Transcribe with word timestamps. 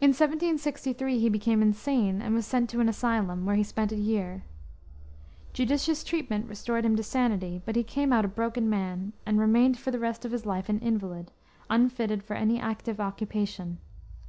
In 0.00 0.10
1763 0.10 1.18
he 1.18 1.28
became 1.28 1.60
insane 1.60 2.22
and 2.22 2.36
was 2.36 2.46
sent 2.46 2.70
to 2.70 2.78
an 2.78 2.88
asylum, 2.88 3.44
where 3.44 3.56
he 3.56 3.64
spent 3.64 3.90
a 3.90 3.96
year. 3.96 4.44
Judicious 5.52 6.04
treatment 6.04 6.48
restored 6.48 6.84
him 6.86 6.94
to 6.94 7.02
sanity, 7.02 7.60
but 7.66 7.74
he 7.74 7.82
came 7.82 8.12
out 8.12 8.24
a 8.24 8.28
broken 8.28 8.70
man 8.70 9.12
and 9.26 9.40
remained 9.40 9.76
for 9.76 9.90
the 9.90 9.98
rest 9.98 10.24
of 10.24 10.30
his 10.30 10.46
life 10.46 10.68
an 10.68 10.78
invalid, 10.78 11.32
unfitted 11.68 12.22
for 12.22 12.34
any 12.34 12.60
active 12.60 13.00
occupation. 13.00 13.78